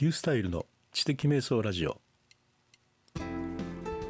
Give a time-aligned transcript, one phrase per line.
[0.00, 2.00] リュースタイルの知的瞑想ラジオ。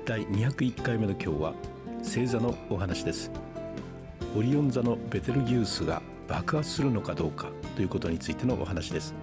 [0.06, 1.54] 第201回目の今日は
[1.98, 3.28] 星座のお話です。
[4.36, 9.16] オリオン座のベテルギウスが爆発するのかどうかということについてのお話です。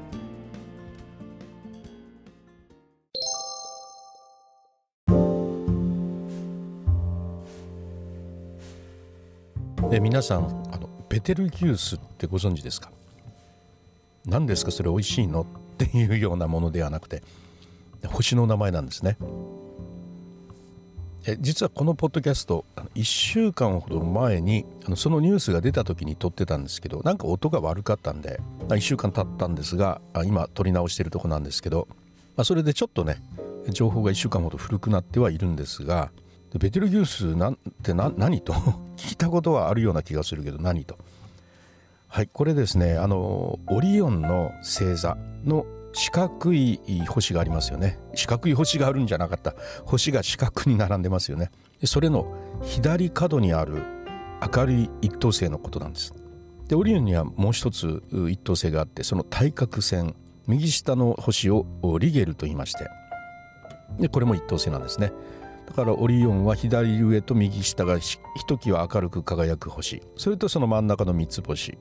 [9.89, 10.41] え皆さん
[10.73, 12.91] あのベテルギウスってご存知ですか？
[14.25, 14.71] 何ですか？
[14.71, 15.45] それ美味しいの？
[15.83, 17.21] っていうようなものではなくて
[18.07, 19.17] 星の名前なんですね。
[21.25, 22.63] え実はこのポッドキャスト
[22.95, 31.87] 1週間ほど前にあのそのニュースが出た時に撮ってたんですけどなんか音が悪かったんで1週間経ったんですが今撮り直してるとこなんですけど、
[32.37, 33.17] まあ、それでちょっとね
[33.69, 36.11] 情報が1週間ほど古くなってはいるんですが
[36.57, 38.53] ベテルギウスなんて何と？
[38.95, 40.97] 聞いたことはあるような気がするけど何と？
[42.07, 47.99] はいこれですねあのオリオンの星座の四角い星がありますよね。
[48.13, 49.55] 四角い星があるんじゃなかった。
[49.83, 51.49] 星が四角に並んでますよね。
[51.85, 53.81] それの左角にある
[54.55, 56.13] 明るい一等星のことなんです。
[56.67, 61.65] でオリオンにはもう一つ一等星があってその対角線右下の星を
[61.99, 62.87] リゲルと言いまして。
[63.99, 65.11] でこれも一等星なんですね。
[65.65, 70.03] だからオリオンは左上と右下がひときわ明るく輝く星。
[70.15, 71.77] それとその真ん中の三つ星。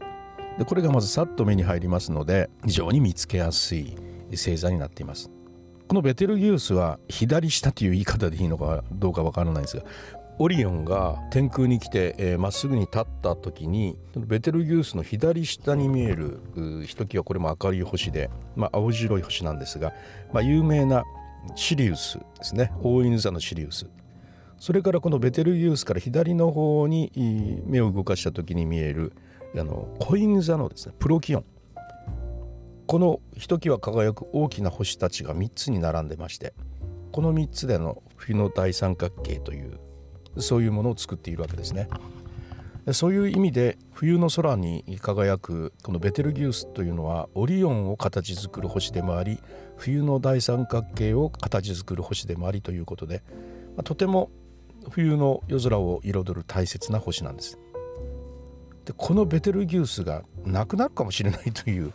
[0.58, 3.96] でこれがまずさっと目に入りますので非常に見つけやすい
[4.30, 5.30] 星座になっています。
[5.88, 9.84] このベテルギウスは左下という言い方でいいのかどうかわからないんですが
[10.38, 16.40] オリオンが天空に来てま、っすぐに立った時にベテルギウスの左下に見える
[16.86, 19.94] ひときわこれも明るい星で、まあ、青白い星なんですが、
[20.32, 21.04] まあ、有名な
[21.54, 22.72] シリウスですね。
[22.82, 23.86] 大犬座のシリウス。
[24.58, 27.12] それからこのベテルギウスから左の方に
[27.64, 29.12] 目を動かした時に見える
[29.54, 31.44] あの子犬座のですねプロキオン
[32.86, 36.54] このひときわ輝く大きな星たちが3つに並んでまして
[37.12, 39.80] この3つでの冬の大三角形という
[40.38, 41.88] そういうものを作っているわけですね。
[42.92, 49.40] そういう意味で冬の空に輝くこのベテルギウスというのはオリオンを形作る星でもあり
[49.76, 53.24] 冬の大三角形を形作る星でもありということで、
[53.82, 54.30] とても
[54.90, 57.58] 冬の夜空を彩る大切な星なんです。
[58.86, 61.92] でこのベテルギウスがなくなるかもしれないという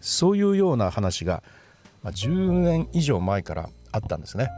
[0.00, 1.42] そういうような話が、
[2.02, 4.50] まあ、10年以上前からあったんですね。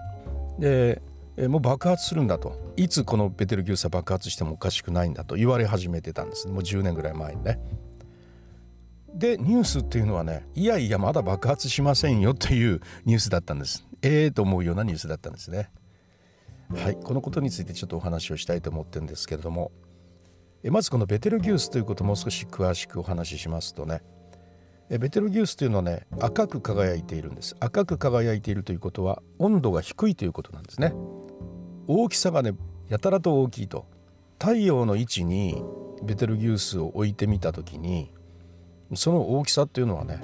[0.59, 1.01] で
[1.49, 7.59] もう爆発するんだといつこのベテルギウスは爆発してもおかしくないんだと言われ始めてたんですもう10年ぐらい前にね。
[9.15, 15.71] でニュースっていうのはねいやいやまだ爆発しませんよというニュースだったんですええー、と思うようなニュースだったんですね。
[16.75, 19.73] はいこのことについてちょっとお話をしたいと思ってるんですけれども
[20.65, 24.03] まずこのベテルギウスということをもう少し詳しくお話ししますとね。
[24.91, 27.57] ベテルギウスというのはね赤く輝いているんです。
[27.61, 30.93] 赤く輝いているということは温度が低いということなんですね。
[31.87, 32.55] 大きさがね
[32.89, 33.87] やたらと大きいと。
[34.39, 35.63] 太陽の位置に
[36.03, 38.11] ベテルギウスを置いてみた時に
[38.95, 40.21] その大きさっていうのはね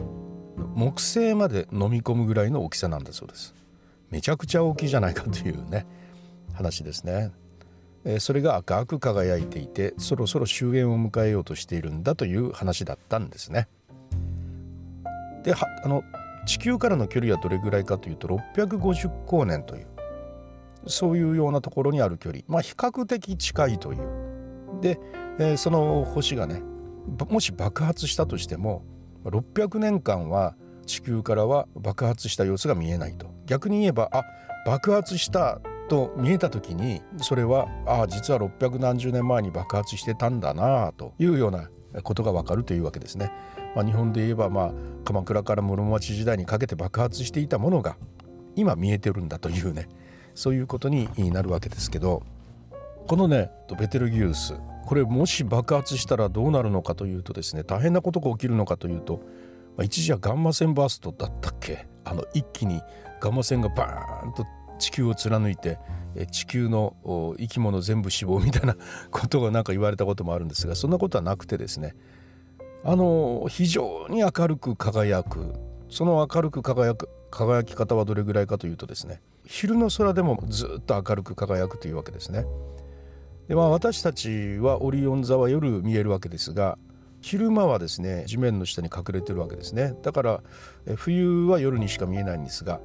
[0.75, 3.55] 木星まで飲み込むぐらいの大きさなんだそうです。
[4.11, 5.87] めちゃくちゃ大きいじゃないかというね
[6.55, 7.31] 話ですね。
[8.21, 13.69] それが赤く輝いていてそろそろ終焉を迎えようとしているんだという話だったんですね。
[15.43, 16.03] であの
[16.47, 19.87] 地球からの距離はどれぐらいかというと650光年という
[20.87, 22.43] そういうようなところにある距離。
[22.47, 24.81] まあ比較的近いという。
[24.81, 25.01] で、
[25.39, 26.63] えー、その星がね
[27.29, 28.85] もし爆発したとしても
[29.25, 30.55] 600年間は
[30.87, 33.35] 地球からは爆発した様子が見えないと。
[33.47, 34.23] 逆に言えばあ
[34.65, 41.69] 爆発したと見えた時にそれはああ実は600何十年前に爆発してたんだなというような
[42.03, 43.33] ことがわかるというわけですね。
[43.75, 44.73] まあ、日本で言えば、まあ、
[45.05, 47.97] 鎌倉から室町時代にかけて爆発していたものが
[48.55, 49.89] 今見えてるんだというね
[50.35, 52.23] そういうことになるわけですけど
[53.07, 54.55] このねベテルギウス
[54.87, 59.21] これもし爆発したらどうなるのかというとですね大変なことが起きるのかというと、
[59.77, 61.87] まあ、一時はガンマ線バーストだったっけ？
[62.05, 62.81] あの一気に
[63.21, 64.47] ガンマ線がバーンと
[64.79, 65.79] 地球を貫いて
[66.31, 66.95] 地球の
[67.39, 68.77] 生き物全部死亡みたいな
[69.11, 71.95] ことがなんか言われたこともあるんですがそんなことはなくてですね
[72.85, 75.55] あの非常に明るく輝く
[75.89, 82.47] その明るく輝く輝き方はどれぐらいかというとですね昼の空でもずっと明るく輝くというわけですね。
[83.49, 86.79] でまあ私たちはオリオン座は夜見えるわけですが
[87.21, 90.43] 昼間はですね地面の下に隠れてるわけですねだから
[90.97, 92.81] 冬は夜にしか見えないんですが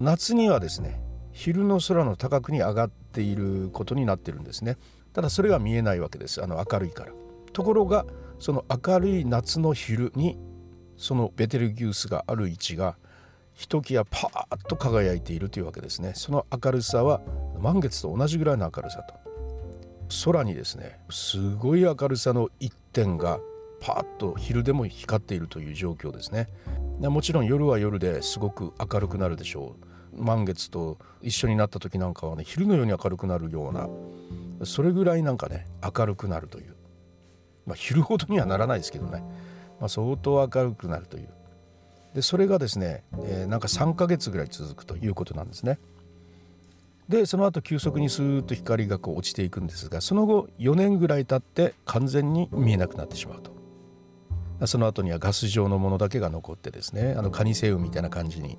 [0.00, 1.00] 夏にはですね
[1.32, 4.76] 昼の空の高くに上がっていることになってるんですね。
[5.12, 6.42] ただそれが見えないわけです。
[6.42, 7.12] あの明るいから。
[7.52, 8.06] ところが
[8.38, 10.38] その明るい夏の昼に
[10.96, 12.96] そのベテルギウスがある位置が
[13.54, 16.12] ひときわパーッと輝いているというわけですね。
[16.14, 17.20] その明るさは
[17.60, 19.14] 満月と同じぐらいの明るさと。
[20.24, 23.40] 空にですねすごい明るさの一点が
[23.80, 26.48] パーッと昼でも光っているという状況ですね。
[27.00, 29.91] もちろん夜は夜ですごく明るくなるでしょう。
[30.16, 33.88] 満月と一緒になった時なんかはね昼のように明るくなるような
[34.64, 36.74] それぐらいなんかね明るくなるという、
[37.66, 39.20] まあ、昼ほどにはならないですけどね、
[39.80, 41.28] まあ、相当明るくなるという。
[42.14, 45.78] でそれがですね、えー、なんか3ヶ月ぐらい続くということなんですね。
[47.08, 53.52] でその後急速にスーッと光がこう落ちていくんですがその後4年ぐらい経って完全に見えなくなってしまうと。
[54.66, 58.58] その後にはガス状のものだけが残ってですねあのカニ星雲みたいな感じに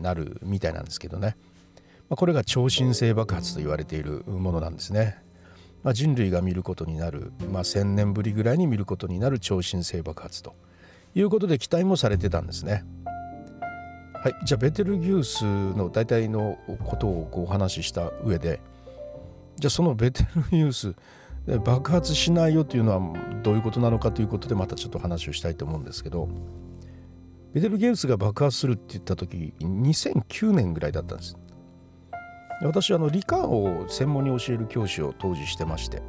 [0.00, 1.36] なるみたいなんですけどね、
[2.08, 5.18] まあ、これが超新星爆発と言われているものなんですね、
[5.82, 10.54] まあ、人類が見ることになる、まあ、1,000年ぶりぐらいに見ることになる超新星爆発と
[11.14, 12.84] いうことで期待もされてたんですね。
[14.14, 18.60] はい、じゃあベテルギウスの大体のことをこうお話しした上で
[19.56, 20.96] じゃあそのベテルギウス
[21.64, 26.28] 爆発しないよというのはどういうことなのかということでまたちょっと話をしたいと思うんですけど
[27.52, 31.36] ベテルギウスが爆発するって言った時2009年ぐらいだったんです。
[32.62, 36.02] 私はあの理科を専門に教える教師を当時してまして。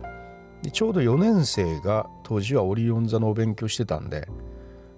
[0.64, 4.28] でちょうど4年生が当時はオリオン座のお勉強してたんで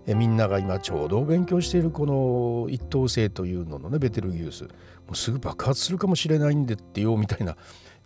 [0.08, 4.64] えみんなが今ちょうどお勉強しているこの一等星というののねベテルギウス。
[4.64, 4.70] も
[5.12, 7.56] うすぐ爆発するかもしれないんでってよみたいな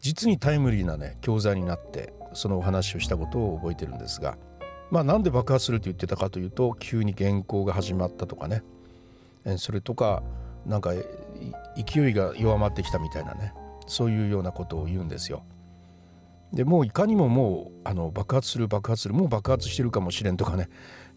[0.02, 4.38] 実にタイムリーなね教材になってそのお話をしたことを覚えてるんですが。
[4.92, 8.64] まあなんで爆発すると言ってたかというと急に原稿が始まったとかね
[9.58, 10.24] それとか
[10.66, 10.94] なんか
[11.76, 13.54] 勢いが弱まってきたみたいなね
[13.88, 15.44] そういうようなことを言うんですよ。
[16.54, 20.70] でもういかにももうあの爆発する爆発するもう爆発してるかもしれんとかね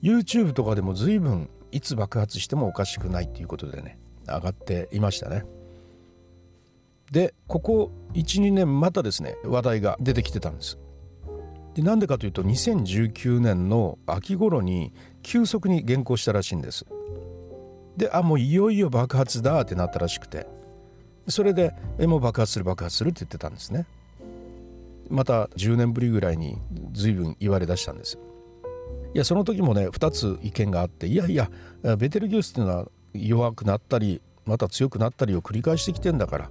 [0.02, 5.44] YouTube とかでも随分いつ爆発してもおかしくないっていうことでね上がっていましたね。
[7.12, 10.78] でここ12年またですね話題が出てきてたんです。
[11.78, 14.92] でなんでかというと2019年の秋頃に
[15.22, 16.84] 急速に減稿したらしいんです。
[17.96, 20.48] であもういよいよ爆発だってなったらしくて
[21.28, 23.86] それでえもう爆発する爆発するって言ってたんですね。
[25.08, 26.58] また10年ぶりぐらいに
[26.90, 28.18] 随分言われだしたんです。
[29.14, 31.48] いやその時もね2つ意見があっていやいや
[31.96, 36.50] ベテルギウスっていうのは弱くなったりまた強くなったりを繰り返してきてんだから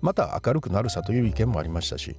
[0.00, 2.14] また明るくなるさという意見もありましたし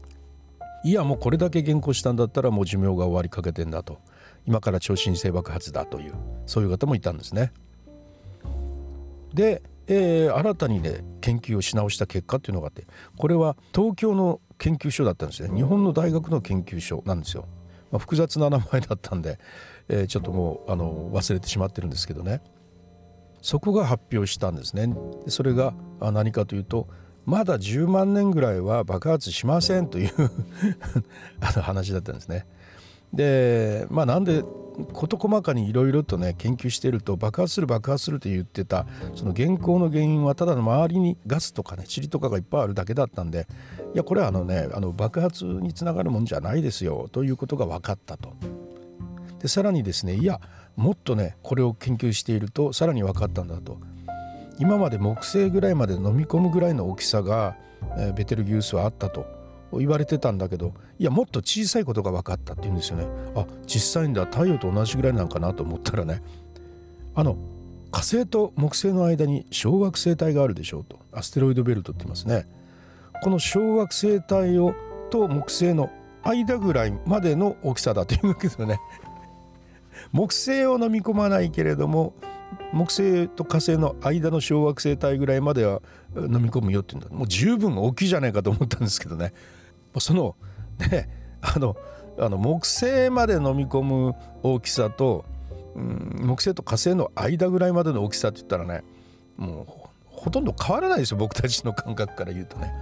[0.83, 3.99] いやもうこれだけ原稿したんだったらもう寿命が終わりかけてんだと
[4.47, 6.13] 今から超新星爆発だという
[6.45, 7.51] そういう方もいたんですね。
[9.33, 12.85] で、えー、新たにね研究をし直した結果っていうのがあって
[13.17, 17.47] これは東京の研究所だったんですね日本の大学の研究所なんですよ。
[17.91, 19.37] まあ、複雑な名前だったんで、
[19.89, 22.41] えー、ちょっともうあの忘れてしまってるんですけどね
[23.41, 24.95] そこが発表したんですね
[25.27, 26.87] それが何かというと
[27.25, 30.11] まだ10万年ぐらいは爆発しませんという
[31.39, 32.45] あの話だったんですね。
[33.13, 34.43] でまあなんで
[34.93, 43.47] 事細かにいろいろとね研究していると爆発する爆発すると言ってたその原稿の原因はただの周りにガスとかね塵とかがいっぱいあるだけだったんで
[43.93, 48.33] いやこれはあのねあの爆発につながるもんじゃないですよということが分かったと。
[49.39, 50.39] でさらにですねいや
[50.75, 53.77] もっとねこれを研究しているとさらに分かったんだと。
[54.61, 57.57] 今まで木星ぐらいまで飲み込むぐらいの大きさが、
[57.97, 59.25] え、ベテルギウスはあったと
[59.73, 63.07] 言われてたんだけどいやもっと小さいことが分かったって言うんですよね。
[63.35, 66.21] あ実際には太陽と同じぐらいなんかなと思ったらね。
[67.15, 67.37] あの
[67.89, 70.99] 火星と木星の間に小惑星帯があるでしょうと。
[71.11, 72.45] アステロイドベルトって言いますね。
[73.23, 74.75] この小惑星帯を
[75.09, 75.89] と木星の
[76.21, 78.79] 間ぐらいまでの大きさだというわけですよね。
[80.11, 82.13] 木星を飲み込まないけれども
[82.73, 85.81] 木星と火星の間の小惑星帯ぐらいまでは
[86.15, 89.33] 飲み込むよっていうんだもう十分大きいじゃないかと思ったんですけどね
[89.99, 90.35] その
[90.91, 91.09] ね
[91.41, 91.75] あの
[92.17, 95.25] あの木星まで飲み込む大きさと、
[95.75, 98.83] うん、木星と火星の間ぐらいまでの大きさって言ったらね
[99.37, 102.73] もうほとんど変わらないですよ僕たちの感覚から言うとね。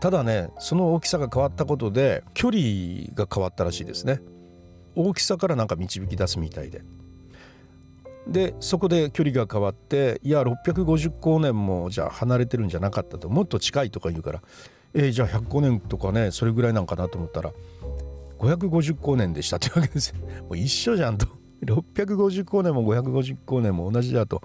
[0.00, 2.62] ただねその大きさが変わったことで距離
[3.14, 4.20] が変わったらしいですね。
[4.94, 6.82] 大きさからなんか導き出すみたいで。
[8.26, 14.42] でそこで距離が変わっていや650光年もじゃあ離れてるんじゃなかったともっと近いとか言うから
[14.94, 17.52] えー、じゃあ100光年とかねそれぐらいなんかなと思ったら
[18.38, 21.26] 550光年でしたというわけです もう一緒じゃんと。
[21.64, 24.42] 650光年も550光年も同じだと。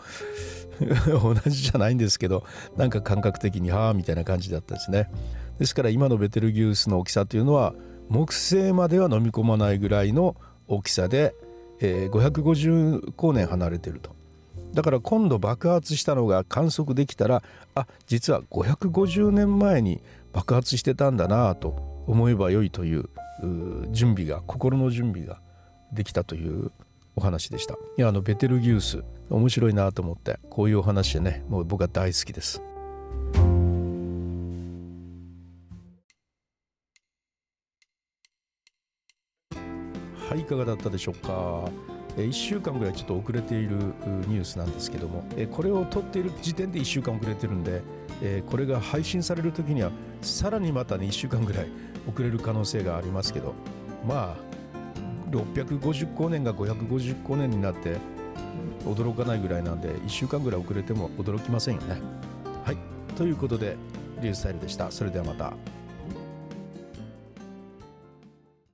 [1.22, 2.46] 同じじゃないんですけど
[2.78, 5.12] なんか感覚的にはあみたいな感じだったですね。
[5.60, 7.76] ですから今のベテルギウスの大きさというのは
[8.08, 11.36] 木星までは飲み込まないぐらいの大きさで、
[11.82, 14.16] えー、550光年離れてると。
[14.74, 17.42] だから今度爆発したのが観測できたら
[17.74, 23.10] あ実は550年前に爆発してたんだなと思えばよいという
[23.92, 25.40] 準備が心の準備が
[25.92, 26.72] できたという
[27.16, 27.74] お話でした。
[27.74, 32.62] いやあのベテルギウス面白いなと思ってこういうお話でねもう僕は大好きです。
[40.30, 41.72] はいいかがだったでしょうか
[42.16, 43.78] ？1週間ぐらいちょっと遅れている
[44.28, 47.82] ニュースなんですけどもこれを撮っている時点で1週間遅れてるんで
[48.46, 51.68] これが配信される時にはさらにまたね1週間ぐらい
[52.08, 53.56] 遅れる可能性がありますけど
[54.08, 54.38] まあ
[55.32, 57.98] 650光年が550光年になって
[58.86, 62.00] 驚かないぐらいなんで1週間ぐらい遅れても驚きませんよね。
[62.64, 62.78] はい
[63.16, 63.78] ということで
[64.22, 64.92] リュースタイルでした。
[64.92, 65.54] それではまた。